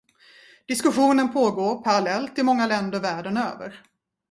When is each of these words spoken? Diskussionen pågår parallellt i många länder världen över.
Diskussionen 0.67 1.31
pågår 1.33 1.81
parallellt 1.83 2.39
i 2.39 2.43
många 2.43 2.67
länder 2.67 2.99
världen 2.99 3.37
över. 3.37 3.83